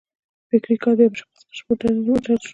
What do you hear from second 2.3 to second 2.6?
شو.